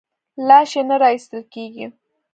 لاش 0.47 0.71
یې 0.77 0.81
نه 0.89 0.95
راایستل 1.01 1.41
کېږي. 1.53 1.85